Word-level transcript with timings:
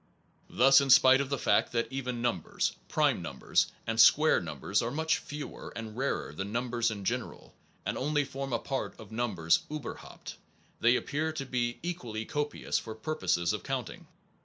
Thus, 0.49 0.81
in 0.81 0.89
spite 0.89 1.21
of 1.21 1.29
the 1.29 1.37
fact 1.37 1.73
that 1.73 1.87
even 1.91 2.23
num 2.23 2.39
bers, 2.41 2.75
prime 2.89 3.21
numbers, 3.21 3.67
and 3.85 4.01
square 4.01 4.41
numbers 4.41 4.81
are 4.81 4.89
much 4.89 5.19
fewer 5.19 5.71
and 5.75 5.95
rarer 5.95 6.33
than 6.33 6.51
numbers 6.51 6.89
in 6.89 7.05
general, 7.05 7.53
and 7.85 7.99
only 7.99 8.25
form 8.25 8.51
a 8.51 8.57
part 8.57 8.99
of 8.99 9.11
numbers 9.11 9.59
iiberhaupt 9.69 10.37
they 10.79 10.95
appear 10.95 11.31
to 11.33 11.45
be 11.45 11.77
equally 11.83 12.25
copious 12.25 12.79
for 12.79 12.95
purposes 12.95 13.53
of 13.53 13.61
counting. 13.61 14.07